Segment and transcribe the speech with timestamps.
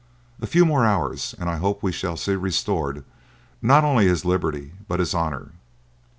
[0.41, 3.05] A few more hours, and I hope we shall see restored,
[3.61, 5.51] not only his liberty, but his honour.